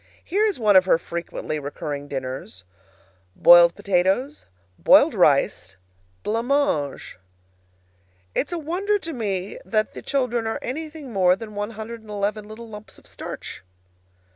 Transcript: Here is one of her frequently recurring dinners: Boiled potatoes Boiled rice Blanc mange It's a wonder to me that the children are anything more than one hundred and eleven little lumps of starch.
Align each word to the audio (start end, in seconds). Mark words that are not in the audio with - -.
Here 0.23 0.47
is 0.47 0.57
one 0.57 0.75
of 0.75 0.85
her 0.85 0.97
frequently 0.97 1.59
recurring 1.59 2.07
dinners: 2.07 2.63
Boiled 3.35 3.75
potatoes 3.75 4.47
Boiled 4.79 5.13
rice 5.13 5.77
Blanc 6.23 6.47
mange 6.47 7.19
It's 8.33 8.51
a 8.51 8.57
wonder 8.57 8.97
to 8.97 9.13
me 9.13 9.59
that 9.63 9.93
the 9.93 10.01
children 10.01 10.47
are 10.47 10.57
anything 10.63 11.13
more 11.13 11.35
than 11.35 11.53
one 11.53 11.69
hundred 11.69 12.01
and 12.01 12.09
eleven 12.09 12.47
little 12.47 12.67
lumps 12.67 12.97
of 12.97 13.05
starch. 13.05 13.61